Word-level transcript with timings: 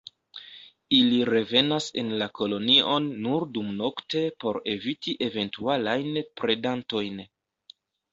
Ili 0.99 1.17
revenas 1.29 1.89
en 2.03 2.07
la 2.21 2.27
kolonion 2.39 3.09
nur 3.25 3.45
dumnokte 3.57 4.23
por 4.45 4.59
eviti 4.73 5.15
eventualajn 5.27 6.19
predantojn. 6.41 7.21